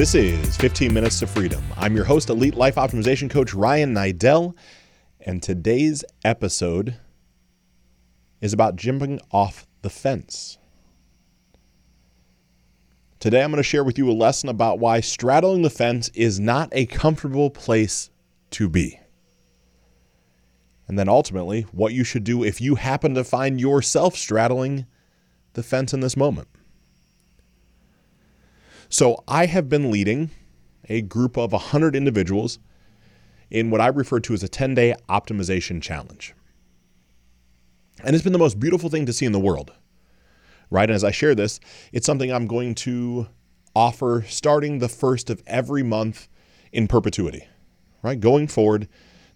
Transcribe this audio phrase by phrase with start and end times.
[0.00, 1.62] This is 15 Minutes to Freedom.
[1.76, 4.54] I'm your host, Elite Life Optimization Coach Ryan Niddel,
[5.20, 6.96] and today's episode
[8.40, 10.56] is about jumping off the fence.
[13.18, 16.40] Today, I'm going to share with you a lesson about why straddling the fence is
[16.40, 18.08] not a comfortable place
[18.52, 18.98] to be.
[20.88, 24.86] And then ultimately, what you should do if you happen to find yourself straddling
[25.52, 26.48] the fence in this moment.
[28.90, 30.30] So I have been leading
[30.88, 32.58] a group of 100 individuals
[33.48, 36.34] in what I refer to as a 10 day optimization challenge.
[38.02, 39.72] And it's been the most beautiful thing to see in the world,
[40.70, 40.88] right?
[40.88, 41.60] And as I share this,
[41.92, 43.28] it's something I'm going to
[43.76, 46.28] offer starting the first of every month
[46.72, 47.46] in perpetuity,
[48.02, 48.18] right?
[48.18, 48.88] Going forward,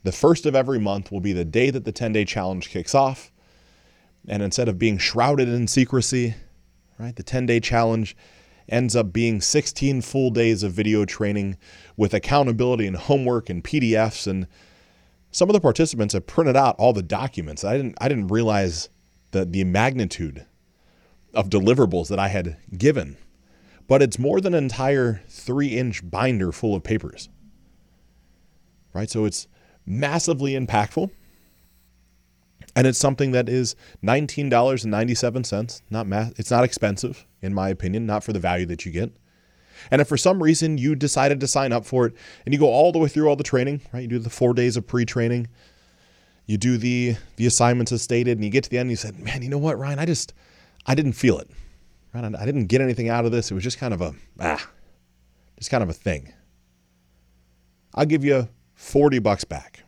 [0.03, 2.95] the first of every month will be the day that the 10 day challenge kicks
[2.95, 3.31] off.
[4.27, 6.35] And instead of being shrouded in secrecy,
[6.99, 8.17] right, the 10 day challenge
[8.69, 11.57] ends up being 16 full days of video training
[11.97, 14.47] with accountability and homework and PDFs and
[15.31, 17.65] some of the participants have printed out all the documents.
[17.65, 18.89] I didn't I didn't realize
[19.33, 20.47] the the magnitude
[21.35, 23.17] of deliverables that I had given.
[23.87, 27.29] But it's more than an entire 3-inch binder full of papers.
[28.95, 29.11] Right?
[29.11, 29.47] So it's
[29.85, 31.11] massively impactful.
[32.77, 35.83] And it's something that is $19.97.
[35.91, 39.13] Not math, it's not expensive in my opinion, not for the value that you get.
[39.91, 42.69] And if for some reason you decided to sign up for it and you go
[42.69, 44.01] all the way through all the training, right?
[44.01, 45.49] You do the 4 days of pre-training,
[46.47, 48.97] you do the the assignments as stated and you get to the end and you
[48.97, 50.35] said, "Man, you know what, Ryan, I just
[50.87, 51.51] I didn't feel it.
[52.15, 52.25] Right?
[52.25, 53.51] I didn't get anything out of this.
[53.51, 54.71] It was just kind of a ah,
[55.59, 56.33] just kind of a thing."
[57.95, 59.84] I'll give you 40 bucks back.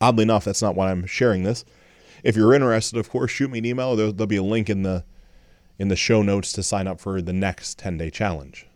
[0.00, 1.64] Oddly enough, that's not why I'm sharing this.
[2.22, 3.96] If you're interested, of course, shoot me an email.
[3.96, 5.04] There'll, there'll be a link in the
[5.78, 8.66] in the show notes to sign up for the next 10 day challenge.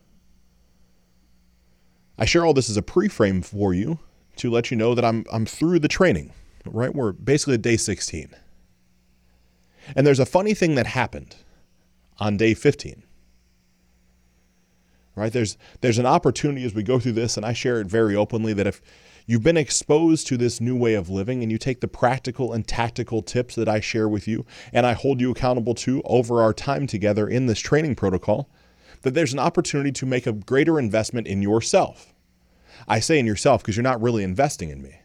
[2.17, 3.99] I share all this as a pre-frame for you
[4.37, 6.33] to let you know that I'm I'm through the training,
[6.65, 6.95] right?
[6.95, 8.35] We're basically day 16.
[9.97, 11.37] And there's a funny thing that happened
[12.19, 13.03] on day 15.
[15.15, 15.33] Right?
[15.33, 18.53] There's there's an opportunity as we go through this and I share it very openly
[18.55, 18.81] that if
[19.27, 22.67] You've been exposed to this new way of living, and you take the practical and
[22.67, 26.53] tactical tips that I share with you and I hold you accountable to over our
[26.53, 28.51] time together in this training protocol,
[29.03, 32.15] that there's an opportunity to make a greater investment in yourself.
[32.89, 34.97] I say in yourself because you're not really investing in me.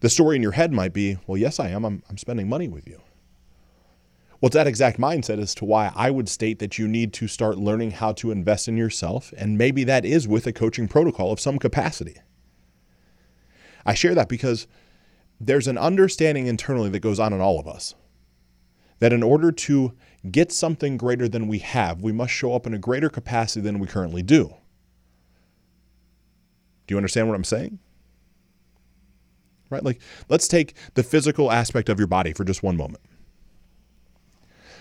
[0.00, 1.84] The story in your head might be, well, yes, I am.
[1.84, 3.00] I'm, I'm spending money with you.
[4.40, 7.28] Well, it's that exact mindset as to why I would state that you need to
[7.28, 9.32] start learning how to invest in yourself.
[9.38, 12.16] And maybe that is with a coaching protocol of some capacity.
[13.84, 14.66] I share that because
[15.40, 17.94] there's an understanding internally that goes on in all of us
[19.02, 19.92] that in order to
[20.30, 23.80] get something greater than we have, we must show up in a greater capacity than
[23.80, 24.54] we currently do.
[26.86, 27.80] Do you understand what I'm saying?
[29.70, 29.82] Right?
[29.82, 33.02] Like, let's take the physical aspect of your body for just one moment.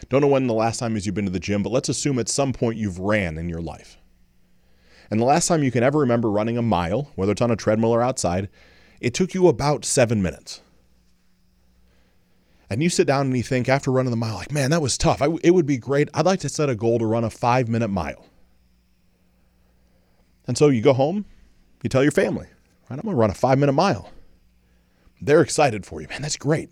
[0.10, 2.20] Don't know when the last time is you've been to the gym, but let's assume
[2.20, 3.98] at some point you've ran in your life.
[5.10, 7.56] And the last time you can ever remember running a mile, whether it's on a
[7.56, 8.50] treadmill or outside,
[9.02, 10.62] it took you about seven minutes.
[12.70, 14.98] And you sit down and you think after running the mile, like, man, that was
[14.98, 15.22] tough.
[15.22, 16.08] I, it would be great.
[16.14, 18.26] I'd like to set a goal to run a five minute mile.
[20.48, 21.26] And so you go home,
[21.84, 22.48] you tell your family,
[22.90, 24.10] right, I'm going to run a five minute mile.
[25.20, 26.08] They're excited for you.
[26.08, 26.70] Man, that's great.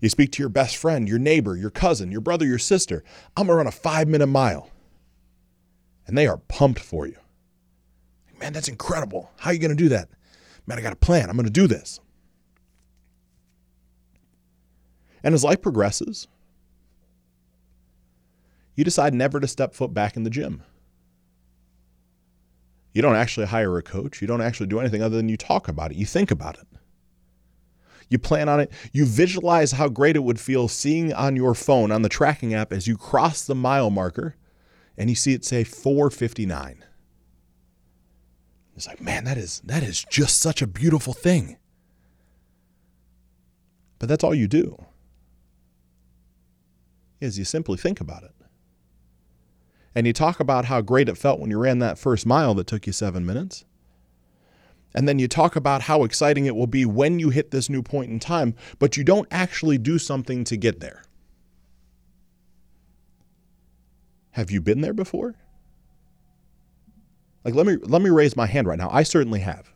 [0.00, 3.04] You speak to your best friend, your neighbor, your cousin, your brother, your sister.
[3.36, 4.68] I'm going to run a five minute mile.
[6.06, 7.16] And they are pumped for you.
[8.40, 9.30] Man, that's incredible.
[9.38, 10.08] How are you going to do that?
[10.66, 11.28] Man, I got a plan.
[11.28, 12.00] I'm going to do this.
[15.24, 16.26] And as life progresses,
[18.74, 20.62] you decide never to step foot back in the gym.
[22.92, 24.20] You don't actually hire a coach.
[24.20, 25.96] You don't actually do anything other than you talk about it.
[25.96, 26.66] You think about it.
[28.08, 28.70] You plan on it.
[28.92, 32.72] You visualize how great it would feel seeing on your phone on the tracking app
[32.72, 34.36] as you cross the mile marker
[34.98, 36.84] and you see it say 459.
[38.82, 41.56] It's like, man, that is that is just such a beautiful thing.
[44.00, 44.76] But that's all you do.
[47.20, 48.34] Is you simply think about it.
[49.94, 52.66] And you talk about how great it felt when you ran that first mile that
[52.66, 53.64] took you 7 minutes.
[54.96, 57.84] And then you talk about how exciting it will be when you hit this new
[57.84, 61.04] point in time, but you don't actually do something to get there.
[64.32, 65.36] Have you been there before?
[67.44, 68.90] Like let me let me raise my hand right now.
[68.90, 69.72] I certainly have.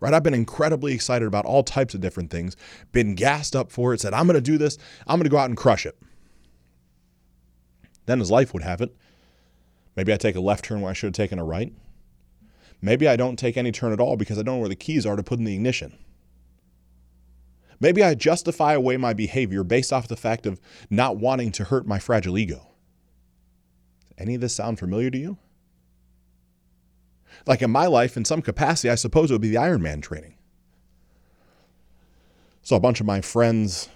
[0.00, 0.14] Right?
[0.14, 2.56] I've been incredibly excited about all types of different things,
[2.92, 5.38] been gassed up for it, said, I'm going to do this, I'm going to go
[5.38, 5.98] out and crush it.
[8.06, 8.94] Then, as life would have it,
[9.98, 11.72] Maybe I take a left turn when I should have taken a right.
[12.80, 15.04] Maybe I don't take any turn at all because I don't know where the keys
[15.04, 15.98] are to put in the ignition.
[17.80, 21.84] Maybe I justify away my behavior based off the fact of not wanting to hurt
[21.84, 22.68] my fragile ego.
[24.16, 25.36] Any of this sound familiar to you?
[27.46, 30.34] Like in my life, in some capacity, I suppose it would be the Ironman training.
[32.62, 33.88] So a bunch of my friends,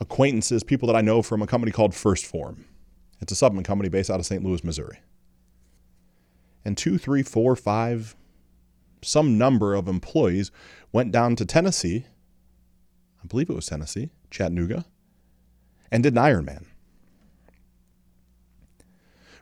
[0.00, 2.64] acquaintances, people that I know from a company called 1st Phorm.
[3.20, 4.44] It's a supplement company based out of St.
[4.44, 5.00] Louis, Missouri.
[6.64, 8.14] And two, three, four, five,
[9.02, 10.50] some number of employees
[10.92, 12.06] went down to Tennessee,
[13.22, 14.84] I believe it was Tennessee, Chattanooga,
[15.90, 16.66] and did an Ironman.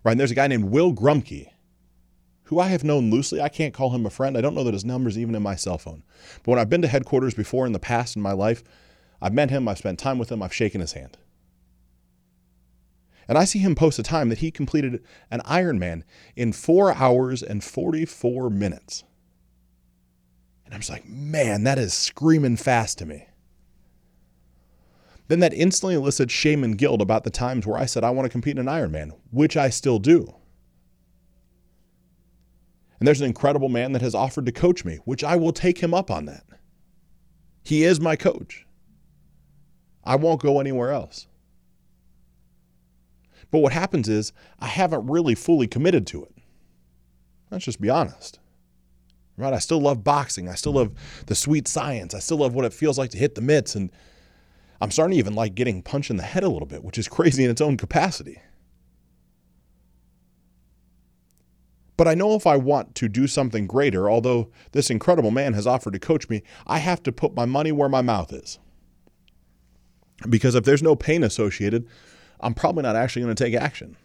[0.04, 1.48] Right, and there's a guy named Will Grumke,
[2.48, 3.42] who I have known loosely.
[3.42, 4.36] I can't call him a friend.
[4.36, 6.02] I don't know that his number's even in my cell phone.
[6.42, 8.64] But when I've been to headquarters before in the past in my life,
[9.20, 11.18] I've met him, I've spent time with him, I've shaken his hand.
[13.28, 16.04] And I see him post a time that he completed an Ironman
[16.36, 19.04] in four hours and 44 minutes.
[20.64, 23.26] And I'm just like, man, that is screaming fast to me.
[25.26, 28.24] Then that instantly elicits shame and guilt about the times where I said I want
[28.24, 30.34] to compete in an Ironman, which I still do.
[32.98, 35.78] And there's an incredible man that has offered to coach me, which I will take
[35.78, 36.44] him up on that.
[37.62, 38.66] He is my coach.
[40.04, 41.26] I won't go anywhere else.
[43.50, 46.34] But what happens is I haven't really fully committed to it.
[47.50, 48.38] Let's just be honest.
[49.36, 49.52] Right?
[49.52, 50.48] I still love boxing.
[50.48, 50.92] I still love
[51.26, 52.14] the sweet science.
[52.14, 53.74] I still love what it feels like to hit the mitts.
[53.74, 53.90] And
[54.80, 57.08] I'm starting to even like getting punched in the head a little bit, which is
[57.08, 58.40] crazy in its own capacity.
[61.98, 65.66] But I know if I want to do something greater, although this incredible man has
[65.66, 68.60] offered to coach me, I have to put my money where my mouth is.
[70.30, 71.88] Because if there's no pain associated,
[72.38, 73.96] I'm probably not actually going to take action.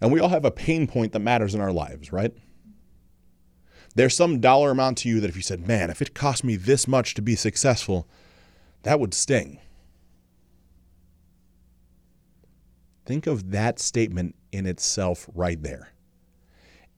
[0.00, 2.32] And we all have a pain point that matters in our lives, right?
[3.96, 6.54] There's some dollar amount to you that if you said, man, if it cost me
[6.54, 8.08] this much to be successful,
[8.84, 9.58] that would sting.
[13.10, 15.88] Think of that statement in itself right there.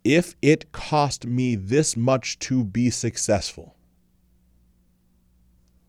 [0.05, 3.77] If it cost me this much to be successful,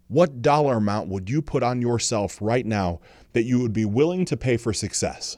[0.08, 3.02] what dollar amount would you put on yourself right now
[3.34, 5.36] that you would be willing to pay for success?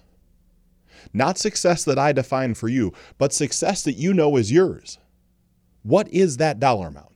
[1.12, 5.00] Not success that I define for you, but success that you know is yours.
[5.82, 7.16] What is that dollar amount?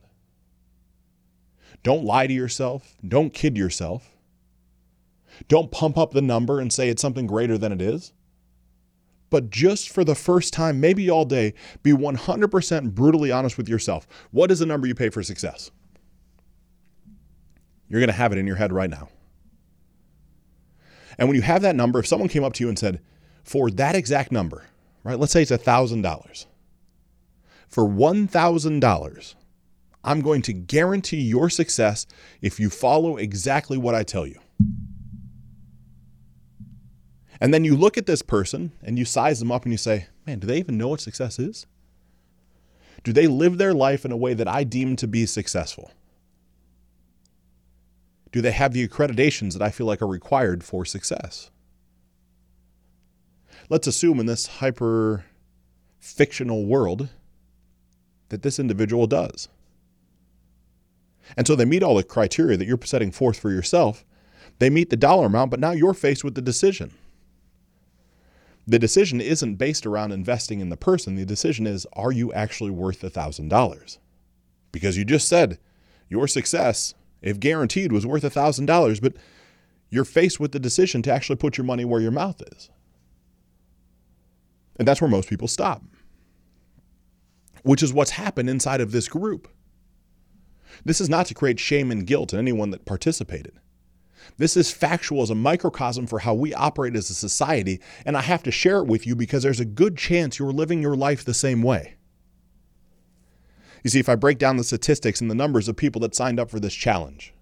[1.84, 2.96] Don't lie to yourself.
[3.06, 4.16] Don't kid yourself.
[5.48, 8.12] Don't pump up the number and say it's something greater than it is.
[9.30, 14.08] But just for the first time, maybe all day, be 100% brutally honest with yourself.
[14.32, 15.70] What is the number you pay for success?
[17.88, 19.08] You're going to have it in your head right now.
[21.18, 23.00] And when you have that number, if someone came up to you and said,
[23.44, 24.64] for that exact number,
[25.04, 26.46] right, let's say it's $1,000,
[27.68, 29.34] for $1,000,
[30.02, 32.06] I'm going to guarantee your success
[32.40, 34.40] if you follow exactly what I tell you.
[37.40, 40.06] And then you look at this person and you size them up and you say,
[40.26, 41.66] man, do they even know what success is?
[43.02, 45.90] Do they live their life in a way that I deem to be successful?
[48.30, 51.50] Do they have the accreditations that I feel like are required for success?
[53.70, 55.24] Let's assume in this hyper
[55.98, 57.08] fictional world
[58.28, 59.48] that this individual does.
[61.36, 64.04] And so they meet all the criteria that you're setting forth for yourself.
[64.58, 66.92] They meet the dollar amount, but now you're faced with the decision.
[68.66, 71.16] The decision isn't based around investing in the person.
[71.16, 73.98] The decision is, are you actually worth $1,000?
[74.72, 75.58] Because you just said
[76.08, 79.14] your success, if guaranteed, was worth $1,000, but
[79.88, 82.70] you're faced with the decision to actually put your money where your mouth is.
[84.78, 85.82] And that's where most people stop,
[87.62, 89.48] which is what's happened inside of this group.
[90.84, 93.58] This is not to create shame and guilt in anyone that participated.
[94.38, 98.22] This is factual as a microcosm for how we operate as a society, and I
[98.22, 101.24] have to share it with you because there's a good chance you're living your life
[101.24, 101.94] the same way.
[103.82, 106.38] You see, if I break down the statistics and the numbers of people that signed
[106.38, 107.32] up for this challenge,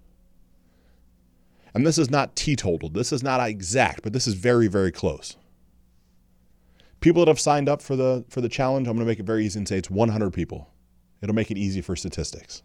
[1.75, 5.37] and this is not teetotal, this is not exact, but this is very, very close.
[7.01, 9.27] People that have signed up for the for the challenge, I'm going to make it
[9.27, 10.69] very easy and say it's 100 people.
[11.21, 12.63] It'll make it easy for statistics.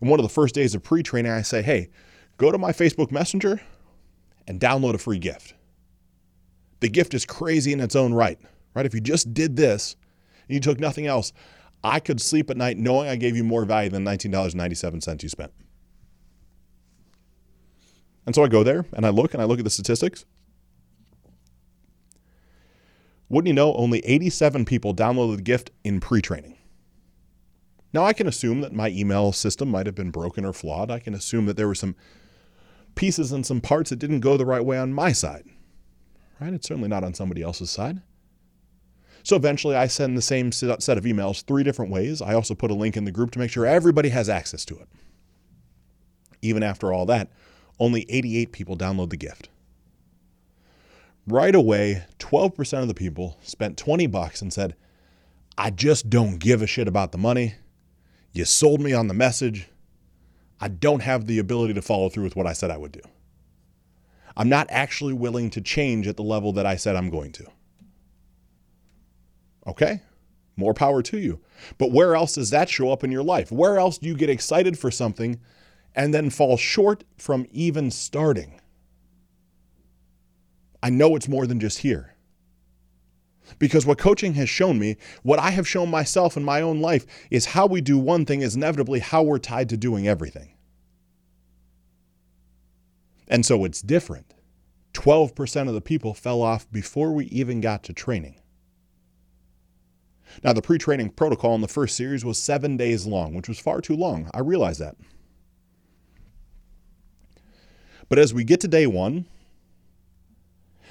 [0.00, 1.88] And one of the first days of pre-training, I say, "Hey,
[2.36, 3.60] go to my Facebook Messenger
[4.46, 5.54] and download a free gift.
[6.80, 8.38] The gift is crazy in its own right,
[8.74, 8.86] right?
[8.86, 9.96] If you just did this
[10.48, 11.32] and you took nothing else,
[11.82, 15.52] I could sleep at night knowing I gave you more value than $19.97 you spent.
[18.26, 20.24] And so I go there and I look and I look at the statistics.
[23.28, 26.56] Wouldn't you know, only 87 people downloaded the gift in pre training.
[27.96, 30.90] Now, I can assume that my email system might have been broken or flawed.
[30.90, 31.96] I can assume that there were some
[32.94, 35.46] pieces and some parts that didn't go the right way on my side.
[36.38, 36.52] Right?
[36.52, 38.02] It's certainly not on somebody else's side.
[39.22, 42.20] So eventually, I send the same set of emails three different ways.
[42.20, 44.78] I also put a link in the group to make sure everybody has access to
[44.78, 44.88] it.
[46.42, 47.30] Even after all that,
[47.78, 49.48] only 88 people download the gift.
[51.26, 54.76] Right away, 12% of the people spent 20 bucks and said,
[55.56, 57.54] I just don't give a shit about the money.
[58.36, 59.68] You sold me on the message.
[60.60, 63.00] I don't have the ability to follow through with what I said I would do.
[64.36, 67.46] I'm not actually willing to change at the level that I said I'm going to.
[69.66, 70.02] Okay,
[70.54, 71.40] more power to you.
[71.78, 73.50] But where else does that show up in your life?
[73.50, 75.40] Where else do you get excited for something
[75.94, 78.60] and then fall short from even starting?
[80.82, 82.15] I know it's more than just here.
[83.58, 87.06] Because what coaching has shown me, what I have shown myself in my own life,
[87.30, 90.54] is how we do one thing is inevitably how we're tied to doing everything.
[93.28, 94.34] And so it's different.
[94.94, 98.40] 12% of the people fell off before we even got to training.
[100.42, 103.58] Now, the pre training protocol in the first series was seven days long, which was
[103.58, 104.30] far too long.
[104.34, 104.96] I realize that.
[108.08, 109.26] But as we get to day one,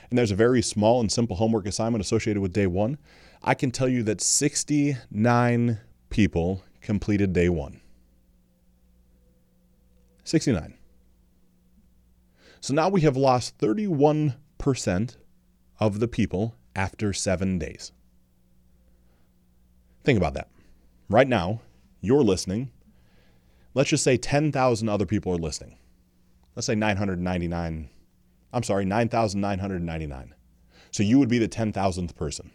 [0.10, 2.98] and there's a very small and simple homework assignment associated with day one,
[3.44, 7.82] I can tell you that 69 people completed day one.
[10.24, 10.74] 69.
[12.62, 14.36] So now we have lost 31%
[15.80, 17.92] of the people after seven days.
[20.04, 20.50] Think about that.
[21.10, 21.62] Right now,
[22.02, 22.72] you're listening.
[23.74, 25.78] Let's just say 10,000 other people are listening.
[26.56, 27.90] Let's say 999.
[28.56, 30.34] I'm sorry, 9,999.
[30.90, 32.52] So you would be the 10,000th person.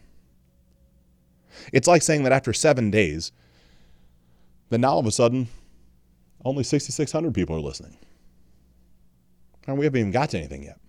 [1.75, 3.33] It's like saying that after seven days,
[4.71, 5.49] then now all of a sudden,
[6.43, 7.99] only 6,600 people are listening.
[9.67, 10.81] And we haven't even got to anything yet.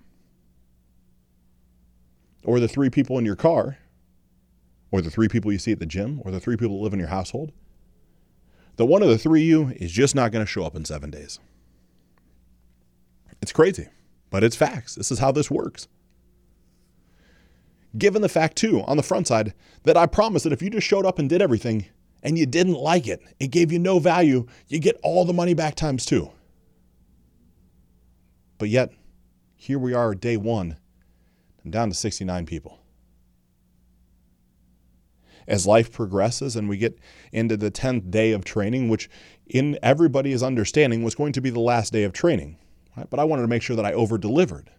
[2.46, 3.78] Or the three people in your car,
[4.92, 6.94] or the three people you see at the gym, or the three people that live
[6.94, 7.52] in your household.
[8.78, 11.12] The one of the three you is just not going to show up in seven
[11.12, 11.38] days.
[13.42, 13.90] It's crazy,
[14.32, 14.96] but it's facts.
[14.96, 15.88] This is how this works.
[17.96, 20.88] Given the fact, too, on the front side, that I promise that if you just
[20.88, 21.86] showed up and did everything
[22.24, 25.54] and you didn't like it, it gave you no value, you get all the money
[25.54, 26.32] back times two.
[28.58, 28.92] But yet,
[29.56, 30.78] here we are, day one,
[31.70, 32.80] down to 69 people.
[35.48, 36.98] As life progresses and we get
[37.34, 39.10] into the 10th day of training, which
[39.48, 42.58] in everybody's understanding was going to be the last day of training,
[42.96, 43.10] right?
[43.10, 44.72] but I wanted to make sure that I over delivered.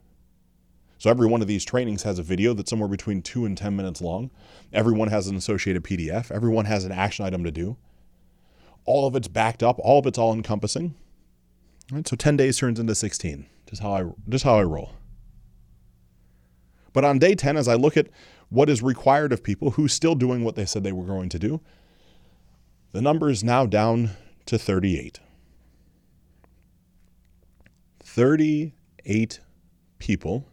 [0.98, 3.74] So every one of these trainings has a video that's somewhere between two and 10
[3.74, 4.30] minutes long.
[4.72, 6.30] Everyone has an associated PDF.
[6.30, 7.76] Everyone has an action item to do.
[8.84, 9.80] All of it's backed up.
[9.80, 10.94] All of it's all encompassing.
[11.90, 13.46] Right, so 10 days turns into 16.
[13.68, 14.92] Just how I just how I roll.
[16.92, 18.08] But on day 10 as I look at
[18.48, 21.38] what is required of people who's still doing what they said they were going to
[21.38, 21.60] do,
[22.92, 24.10] the number is now down
[24.46, 25.18] to 38.
[28.14, 29.40] 38
[29.98, 30.46] people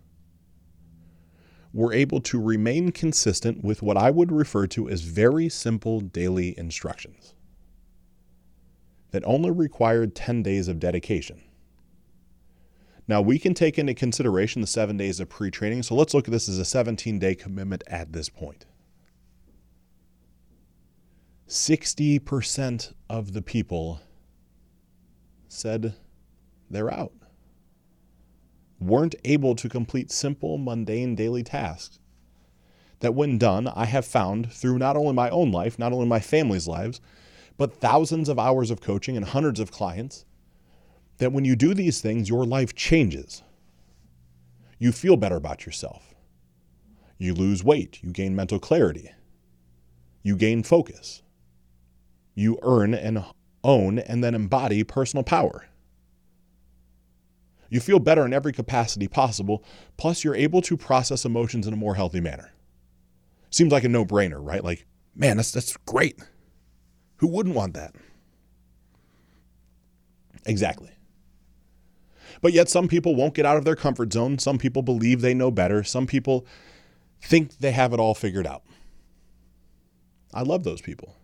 [1.73, 6.57] were able to remain consistent with what I would refer to as very simple daily
[6.57, 7.33] instructions
[9.11, 11.41] that only required 10 days of dedication.
[13.09, 16.29] Now, we can take into consideration the seven days of pre training, so let's look
[16.29, 18.67] at this as a 17 day commitment at this point.
[21.45, 23.99] 60% of the people
[25.49, 25.95] said
[26.69, 27.11] they're out,
[28.79, 31.99] weren't able to complete simple, mundane daily tasks.
[32.99, 36.19] That, when done, I have found through not only my own life, not only my
[36.19, 36.99] family's lives,
[37.57, 40.25] but thousands of hours of coaching and hundreds of clients
[41.17, 43.43] that when you do these things, your life changes.
[44.79, 46.15] You feel better about yourself.
[47.17, 47.99] You lose weight.
[48.01, 49.11] You gain mental clarity.
[50.23, 51.21] You gain focus.
[52.33, 53.25] You earn and
[53.63, 55.67] own and then embody personal power.
[57.69, 59.63] You feel better in every capacity possible,
[59.97, 62.51] plus, you're able to process emotions in a more healthy manner.
[63.51, 64.63] Seems like a no brainer, right?
[64.63, 64.85] Like,
[65.15, 66.19] man, that's, that's great.
[67.17, 67.93] Who wouldn't want that?
[70.45, 70.91] Exactly.
[72.41, 74.39] But yet, some people won't get out of their comfort zone.
[74.39, 75.83] Some people believe they know better.
[75.83, 76.45] Some people
[77.21, 78.63] think they have it all figured out.
[80.33, 81.15] I love those people.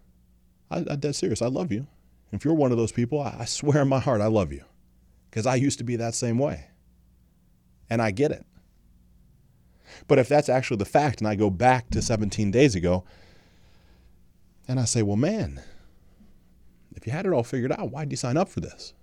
[0.70, 1.42] I, am dead serious.
[1.42, 1.88] I love you.
[2.32, 4.64] If you're one of those people, I, I swear in my heart, I love you.
[5.36, 6.68] Because I used to be that same way.
[7.90, 8.46] And I get it.
[10.08, 13.04] But if that's actually the fact, and I go back to 17 days ago,
[14.66, 15.62] and I say, well, man,
[16.96, 18.94] if you had it all figured out, why'd you sign up for this?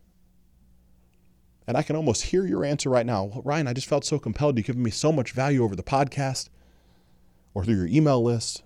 [1.66, 3.24] And I can almost hear your answer right now.
[3.24, 4.56] Well, Ryan, I just felt so compelled.
[4.56, 6.48] You've given me so much value over the podcast
[7.52, 8.62] or through your email list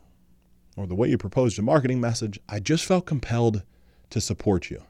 [0.76, 2.38] or the way you proposed a marketing message.
[2.48, 3.64] I just felt compelled
[4.10, 4.84] to support you.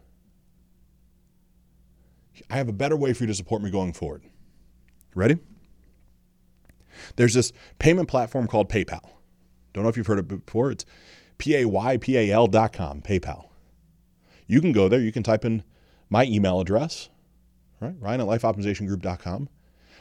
[2.51, 4.23] I have a better way for you to support me going forward.
[5.15, 5.39] Ready?
[7.17, 9.09] There's this payment platform called PayPal.
[9.73, 10.71] Don't know if you've heard it before.
[10.71, 10.85] It's
[11.39, 13.49] P A Y P A L dot com, PayPal.
[14.47, 15.01] You can go there.
[15.01, 15.63] You can type in
[16.09, 17.11] my email address,
[17.81, 17.95] right?
[17.99, 19.49] Ryan at lifeoptimizationgroup.com.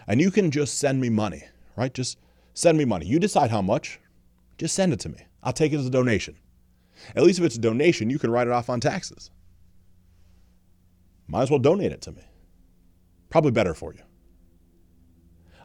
[0.07, 1.43] And you can just send me money,
[1.75, 1.93] right?
[1.93, 2.19] Just
[2.53, 3.05] send me money.
[3.07, 3.99] You decide how much.
[4.57, 5.25] Just send it to me.
[5.43, 6.37] I'll take it as a donation.
[7.15, 9.31] At least if it's a donation, you can write it off on taxes.
[11.27, 12.23] Might as well donate it to me.
[13.29, 14.01] Probably better for you.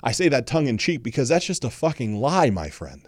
[0.02, 3.06] I say that tongue in cheek because that's just a fucking lie, my friend.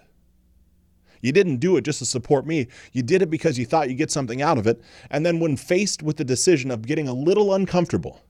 [1.23, 2.66] You didn't do it just to support me.
[2.92, 4.82] You did it because you thought you'd get something out of it.
[5.09, 8.21] And then, when faced with the decision of getting a little uncomfortable,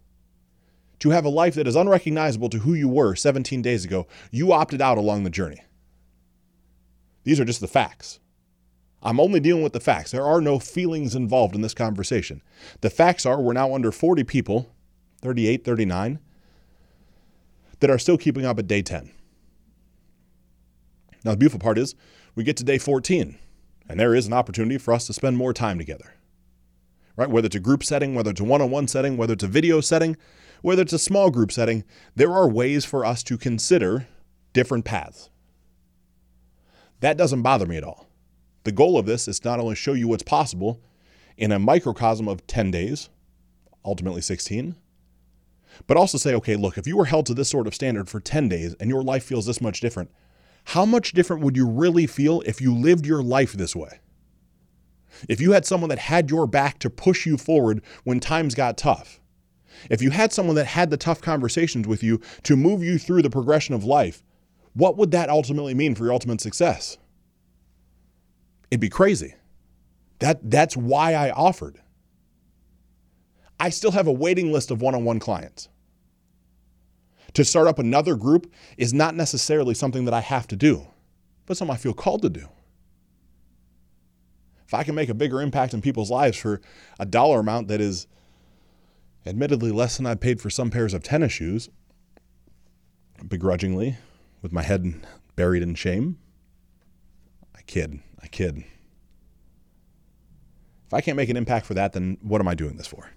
[1.03, 4.53] to have a life that is unrecognizable to who you were 17 days ago, you
[4.53, 5.61] opted out along the journey.
[7.25, 8.21] These are just the facts.
[9.03, 10.13] I'm only dealing with the facts.
[10.13, 12.41] There are no feelings involved in this conversation.
[12.81, 14.73] The facts are we're now under 40 people,
[15.23, 16.21] 38, 39,
[17.81, 19.11] that are still keeping up at day 10.
[21.25, 21.95] Now, the beautiful part is
[22.35, 23.39] we get to day 14,
[23.89, 26.15] and there is an opportunity for us to spend more time together.
[27.17, 27.29] Right?
[27.29, 29.49] Whether it's a group setting, whether it's a one on one setting, whether it's a
[29.49, 30.17] video setting,
[30.63, 34.07] whether it's a small group setting, there are ways for us to consider
[34.53, 35.29] different paths.
[37.01, 38.07] That doesn't bother me at all.
[38.65, 40.81] The goal of this is not only show you what's possible
[41.37, 43.09] in a microcosm of 10 days,
[43.85, 44.77] ultimately 16,
[45.87, 48.21] but also say, okay, look, if you were held to this sort of standard for
[48.21, 50.11] 10 days and your life feels this much different,
[50.65, 53.99] how much different would you really feel if you lived your life this way?
[55.29, 58.77] If you had someone that had your back to push you forward when times got
[58.79, 59.21] tough,
[59.91, 63.23] if you had someone that had the tough conversations with you to move you through
[63.23, 64.23] the progression of life,
[64.75, 66.99] what would that ultimately mean for your ultimate success?
[68.73, 69.35] It'd be crazy.
[70.21, 71.79] That, that's why I offered.
[73.61, 75.69] I still have a waiting list of one on one clients.
[77.35, 80.87] To start up another group is not necessarily something that I have to do,
[81.45, 82.49] but something I feel called to do.
[84.67, 86.63] If I can make a bigger impact in people's lives for
[86.99, 88.07] a dollar amount that is
[89.27, 91.69] admittedly less than I paid for some pairs of tennis shoes,
[93.29, 93.99] begrudgingly,
[94.41, 95.07] with my head
[95.37, 96.17] buried in shame,
[97.55, 98.01] I kid.
[98.23, 98.65] I kid.
[100.87, 103.11] If I can't make an impact for that, then what am I doing this for?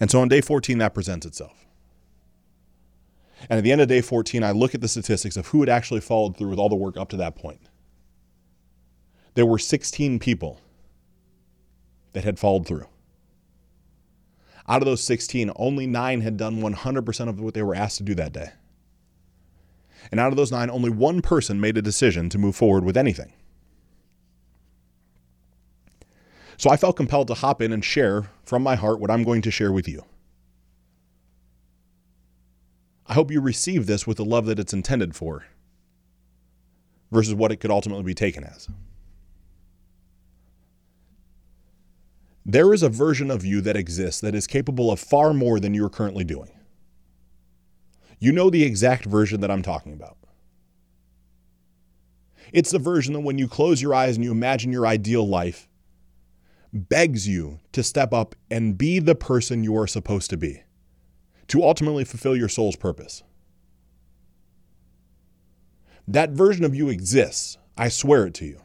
[0.00, 1.66] And so on day 14, that presents itself.
[3.48, 5.68] And at the end of day 14, I look at the statistics of who had
[5.68, 7.60] actually followed through with all the work up to that point.
[9.34, 10.60] There were 16 people
[12.14, 12.86] that had followed through.
[14.68, 18.02] Out of those 16, only nine had done 100% of what they were asked to
[18.02, 18.52] do that day.
[20.10, 22.96] And out of those nine, only one person made a decision to move forward with
[22.96, 23.32] anything.
[26.58, 29.42] So I felt compelled to hop in and share from my heart what I'm going
[29.42, 30.04] to share with you.
[33.06, 35.44] I hope you receive this with the love that it's intended for
[37.12, 38.68] versus what it could ultimately be taken as.
[42.44, 45.74] There is a version of you that exists that is capable of far more than
[45.74, 46.50] you're currently doing.
[48.18, 50.16] You know the exact version that I'm talking about.
[52.52, 55.68] It's the version that when you close your eyes and you imagine your ideal life,
[56.72, 60.62] begs you to step up and be the person you are supposed to be,
[61.48, 63.22] to ultimately fulfill your soul's purpose.
[66.08, 67.58] That version of you exists.
[67.76, 68.60] I swear it to you.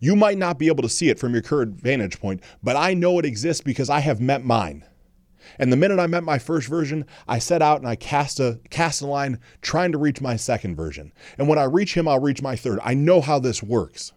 [0.00, 2.94] You might not be able to see it from your current vantage point, but I
[2.94, 4.84] know it exists because I have met mine.
[5.58, 8.60] And the minute I met my first version, I set out and I cast a
[8.70, 11.12] cast a line trying to reach my second version.
[11.38, 12.80] And when I reach him, I'll reach my third.
[12.82, 14.12] I know how this works.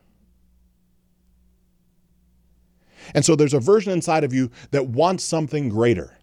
[3.14, 6.18] And so there's a version inside of you that wants something greater.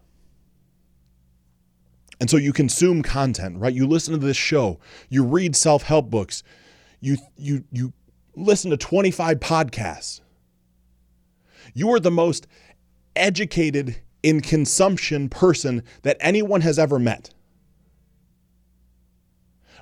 [2.19, 3.73] And so you consume content, right?
[3.73, 6.43] You listen to this show, you read self-help books,
[6.99, 7.93] you you you
[8.35, 10.21] listen to 25 podcasts.
[11.73, 12.47] You are the most
[13.15, 17.33] educated in consumption person that anyone has ever met.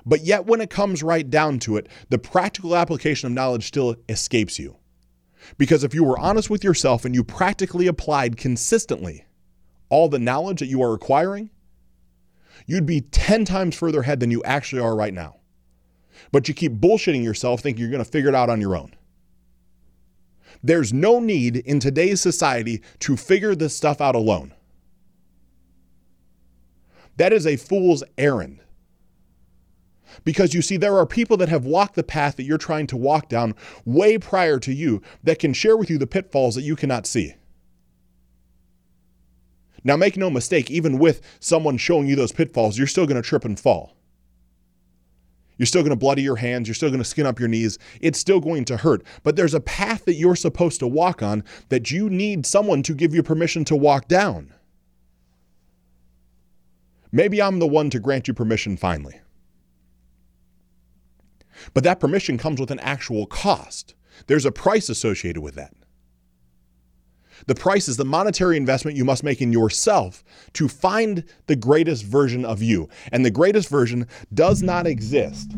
[0.06, 3.96] But yet, when it comes right down to it, the practical application of knowledge still
[4.08, 4.76] escapes you.
[5.56, 9.26] Because if you were honest with yourself and you practically applied consistently
[9.88, 11.50] all the knowledge that you are acquiring,
[12.66, 15.36] you'd be 10 times further ahead than you actually are right now.
[16.32, 18.94] But you keep bullshitting yourself thinking you're going to figure it out on your own.
[20.62, 24.54] There's no need in today's society to figure this stuff out alone.
[27.16, 28.60] That is a fool's errand.
[30.24, 32.96] Because you see, there are people that have walked the path that you're trying to
[32.96, 36.76] walk down way prior to you that can share with you the pitfalls that you
[36.76, 37.34] cannot see.
[39.84, 43.26] Now, make no mistake, even with someone showing you those pitfalls, you're still going to
[43.26, 43.97] trip and fall.
[45.58, 46.68] You're still going to bloody your hands.
[46.68, 47.78] You're still going to skin up your knees.
[48.00, 49.02] It's still going to hurt.
[49.24, 52.94] But there's a path that you're supposed to walk on that you need someone to
[52.94, 54.54] give you permission to walk down.
[57.10, 59.20] Maybe I'm the one to grant you permission finally.
[61.74, 63.94] But that permission comes with an actual cost.
[64.26, 65.74] There's a price associated with that.
[67.46, 70.24] The price is the monetary investment you must make in yourself
[70.54, 72.88] to find the greatest version of you.
[73.12, 75.52] And the greatest version does not exist.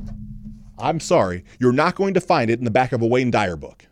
[0.79, 3.57] I'm sorry, you're not going to find it in the back of a Wayne Dyer
[3.57, 3.87] book.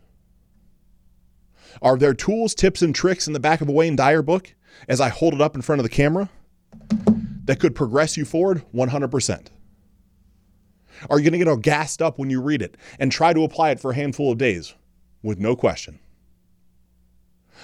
[1.83, 4.55] Are there tools, tips, and tricks in the back of a Wayne Dyer book
[4.89, 6.29] as I hold it up in front of the camera
[7.45, 8.63] that could progress you forward?
[8.75, 9.47] 100%.
[11.09, 13.45] Are you going to get all gassed up when you read it and try to
[13.45, 14.75] apply it for a handful of days?
[15.23, 15.99] With no question.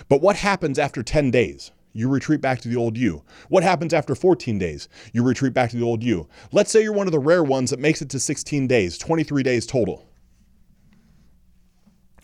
[0.09, 1.71] But what happens after 10 days?
[1.93, 3.23] You retreat back to the old you.
[3.49, 4.89] What happens after 14 days?
[5.13, 6.29] You retreat back to the old you.
[6.51, 9.43] Let's say you're one of the rare ones that makes it to 16 days, 23
[9.45, 10.05] days total,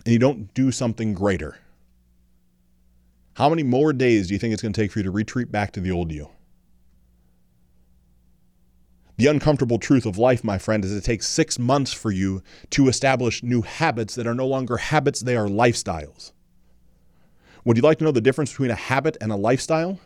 [0.04, 1.58] and you don't do something greater.
[3.34, 5.52] How many more days do you think it's going to take for you to retreat
[5.52, 6.30] back to the old you?
[9.16, 12.88] The uncomfortable truth of life, my friend, is it takes six months for you to
[12.88, 16.32] establish new habits that are no longer habits, they are lifestyles.
[17.64, 20.00] Would you like to know the difference between a habit and a lifestyle?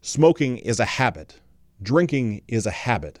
[0.00, 1.40] Smoking is a habit,
[1.82, 3.20] drinking is a habit.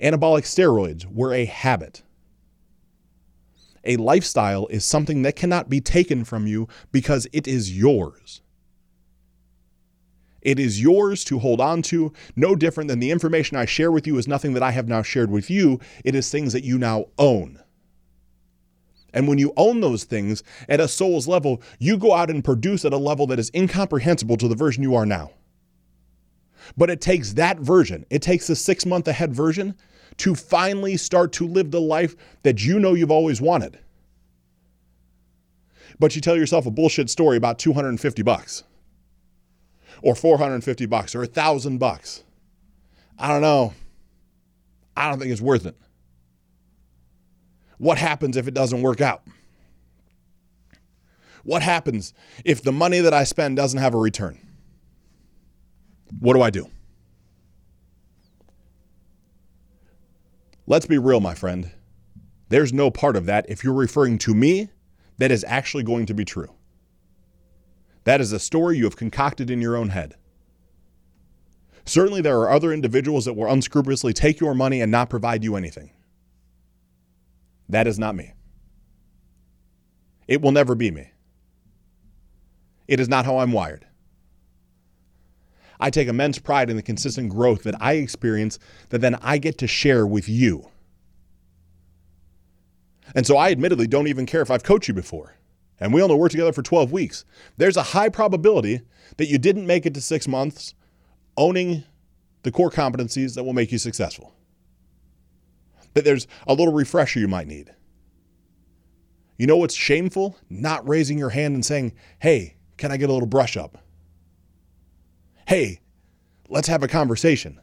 [0.00, 2.02] Anabolic steroids were a habit.
[3.84, 8.40] A lifestyle is something that cannot be taken from you because it is yours.
[10.40, 14.08] It is yours to hold on to, no different than the information I share with
[14.08, 15.78] you is nothing that I have now shared with you.
[16.04, 17.61] It is things that you now own.
[19.12, 22.84] And when you own those things at a soul's level, you go out and produce
[22.84, 25.32] at a level that is incomprehensible to the version you are now.
[26.76, 29.74] But it takes that version, it takes the six month ahead version
[30.18, 33.78] to finally start to live the life that you know you've always wanted.
[35.98, 38.64] But you tell yourself a bullshit story about 250 bucks
[40.02, 42.24] or 450 bucks or a thousand bucks.
[43.18, 43.72] I don't know.
[44.96, 45.76] I don't think it's worth it.
[47.82, 49.24] What happens if it doesn't work out?
[51.42, 52.14] What happens
[52.44, 54.38] if the money that I spend doesn't have a return?
[56.20, 56.70] What do I do?
[60.64, 61.72] Let's be real, my friend.
[62.50, 64.68] There's no part of that, if you're referring to me,
[65.18, 66.54] that is actually going to be true.
[68.04, 70.14] That is a story you have concocted in your own head.
[71.84, 75.56] Certainly, there are other individuals that will unscrupulously take your money and not provide you
[75.56, 75.90] anything.
[77.68, 78.34] That is not me.
[80.28, 81.10] It will never be me.
[82.88, 83.86] It is not how I'm wired.
[85.80, 88.58] I take immense pride in the consistent growth that I experience
[88.90, 90.68] that then I get to share with you.
[93.14, 95.34] And so I admittedly don't even care if I've coached you before.
[95.80, 97.24] And we only worked together for 12 weeks.
[97.56, 98.82] There's a high probability
[99.16, 100.74] that you didn't make it to six months
[101.36, 101.82] owning
[102.42, 104.34] the core competencies that will make you successful
[105.94, 107.74] that there's a little refresher you might need.
[109.36, 110.36] You know what's shameful?
[110.48, 113.78] Not raising your hand and saying, hey, can I get a little brush up?
[115.46, 115.80] Hey,
[116.48, 117.60] let's have a conversation.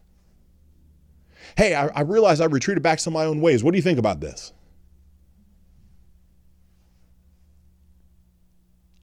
[1.57, 3.63] Hey, I, I realize I retreated back to my own ways.
[3.63, 4.53] What do you think about this?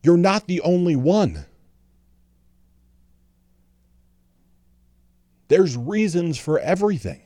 [0.02, 1.46] You're not the only one.
[5.48, 7.25] There's reasons for everything.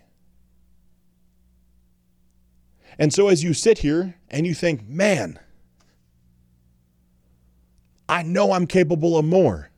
[2.98, 5.38] And so as you sit here and you think, man,
[8.08, 9.70] I know I'm capable of more.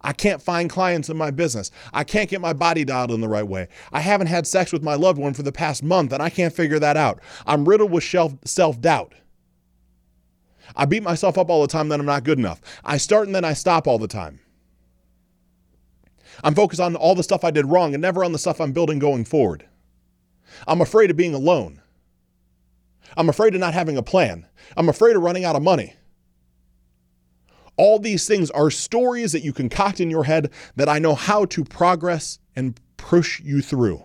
[0.00, 1.70] I can't find clients in my business.
[1.92, 3.68] I can't get my body dialed in the right way.
[3.90, 6.54] I haven't had sex with my loved one for the past month and I can't
[6.54, 7.20] figure that out.
[7.46, 9.14] I'm riddled with self doubt.
[10.76, 12.60] I beat myself up all the time that I'm not good enough.
[12.84, 14.40] I start and then I stop all the time.
[16.42, 18.72] I'm focused on all the stuff I did wrong and never on the stuff I'm
[18.72, 19.66] building going forward.
[20.66, 21.80] I'm afraid of being alone.
[23.16, 24.46] I'm afraid of not having a plan.
[24.76, 25.94] I'm afraid of running out of money.
[27.76, 31.44] All these things are stories that you concoct in your head that I know how
[31.46, 34.04] to progress and push you through.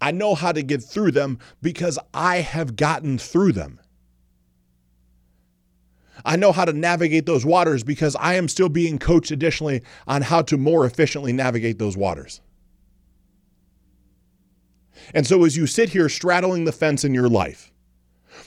[0.00, 3.80] I know how to get through them because I have gotten through them.
[6.24, 10.22] I know how to navigate those waters because I am still being coached additionally on
[10.22, 12.40] how to more efficiently navigate those waters.
[15.14, 17.72] And so, as you sit here straddling the fence in your life,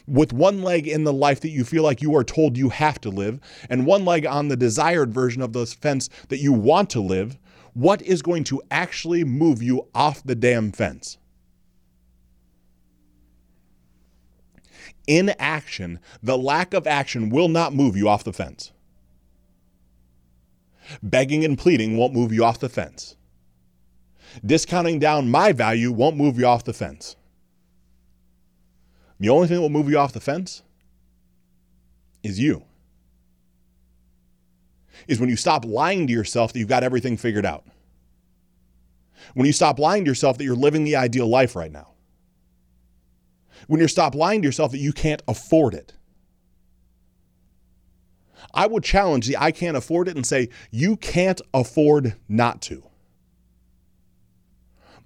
[0.07, 2.99] with one leg in the life that you feel like you are told you have
[3.01, 3.39] to live,
[3.69, 7.37] and one leg on the desired version of the fence that you want to live,
[7.73, 11.17] what is going to actually move you off the damn fence?
[15.07, 18.71] Inaction, the lack of action, will not move you off the fence.
[21.01, 23.15] Begging and pleading won't move you off the fence.
[24.45, 27.15] Discounting down my value won't move you off the fence.
[29.19, 30.63] The only thing that will move you off the fence
[32.23, 32.63] is you.
[35.07, 37.65] Is when you stop lying to yourself that you've got everything figured out.
[39.33, 41.89] When you stop lying to yourself that you're living the ideal life right now.
[43.67, 45.93] When you stop lying to yourself that you can't afford it.
[48.53, 52.83] I would challenge the I can't afford it and say, you can't afford not to.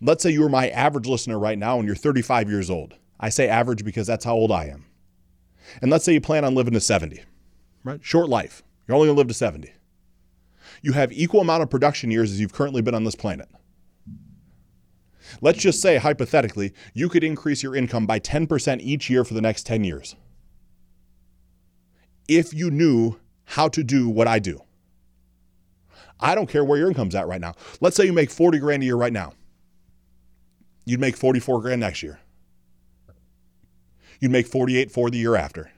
[0.01, 2.95] Let's say you're my average listener right now and you're 35 years old.
[3.19, 4.85] I say average because that's how old I am.
[5.81, 7.21] And let's say you plan on living to 70,
[7.83, 7.99] right?
[8.03, 8.63] Short life.
[8.87, 9.73] You're only going to live to 70.
[10.81, 13.49] You have equal amount of production years as you've currently been on this planet.
[15.41, 19.41] Let's just say, hypothetically, you could increase your income by 10% each year for the
[19.41, 20.15] next 10 years.
[22.29, 24.61] If you knew how to do what I do.
[26.19, 27.55] I don't care where your income's at right now.
[27.79, 29.33] Let's say you make 40 grand a year right now.
[30.87, 32.17] You'd make 44 grand next year.
[34.21, 35.69] You'd make 48 for the year after.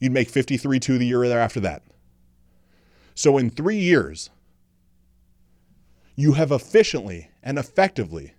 [0.00, 1.82] You'd make 53 two the year after that.
[3.14, 4.30] So in three years,
[6.16, 8.32] you have efficiently and effectively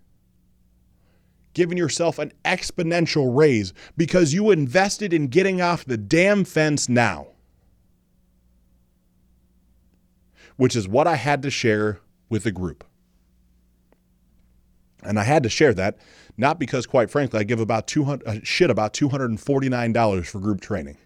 [1.53, 7.27] given yourself an exponential raise because you invested in getting off the damn fence now.
[10.55, 12.84] Which is what I had to share with the group.
[15.03, 15.97] And I had to share that
[16.39, 20.97] not because, quite frankly, I give about 200 uh, shit about $249 for group training.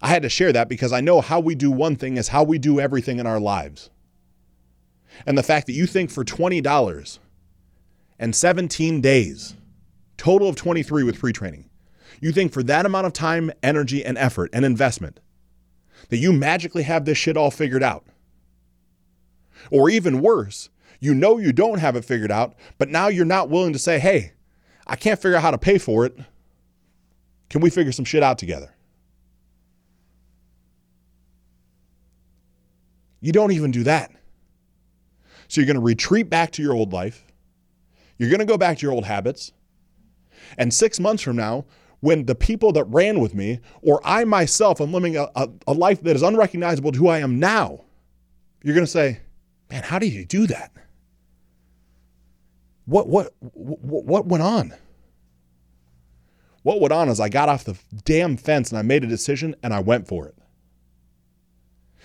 [0.00, 2.44] I had to share that because I know how we do one thing is how
[2.44, 3.90] we do everything in our lives.
[5.26, 7.18] And the fact that you think for $20
[8.20, 9.56] and 17 days,
[10.16, 11.68] total of 23 with pre training,
[12.20, 15.18] you think for that amount of time, energy, and effort and investment,
[16.10, 18.04] that you magically have this shit all figured out.
[19.70, 20.68] Or even worse,
[21.00, 23.98] you know you don't have it figured out, but now you're not willing to say,
[23.98, 24.32] hey,
[24.86, 26.16] I can't figure out how to pay for it.
[27.50, 28.74] Can we figure some shit out together?
[33.20, 34.10] You don't even do that.
[35.48, 37.24] So you're going to retreat back to your old life.
[38.18, 39.52] You're going to go back to your old habits.
[40.58, 41.66] And six months from now,
[42.00, 45.72] when the people that ran with me, or I myself am living a, a, a
[45.72, 47.84] life that is unrecognizable to who I am now,
[48.64, 49.20] you're going to say,
[49.72, 50.70] man, how did you do that?
[52.84, 54.74] What what what went on?
[56.62, 59.56] What went on is I got off the damn fence and I made a decision
[59.62, 60.36] and I went for it.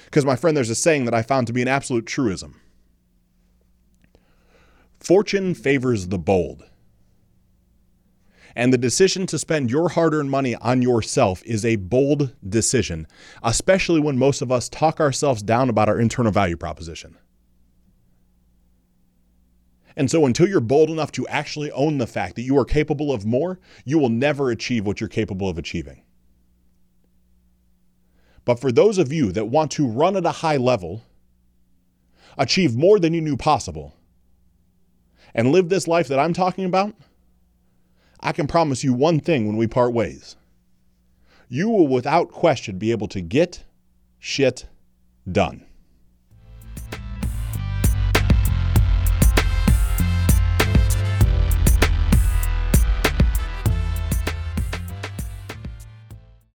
[0.05, 2.59] Because my friend, there's a saying that I found to be an absolute truism.
[4.99, 6.63] Fortune favors the bold.
[8.55, 13.05] And the decision to spend your hard earned money on yourself is a bold decision,
[13.43, 17.17] especially when most of us talk ourselves down about our internal value proposition.
[19.97, 23.11] And so, until you're bold enough to actually own the fact that you are capable
[23.11, 26.03] of more, you will never achieve what you're capable of achieving.
[28.45, 31.01] But for those of you that want to run at a high level,
[32.37, 33.95] achieve more than you knew possible,
[35.33, 36.93] and live this life that I'm talking about,
[38.19, 40.35] I can promise you one thing when we part ways.
[41.49, 43.63] You will, without question, be able to get
[44.19, 44.67] shit
[45.29, 45.66] done.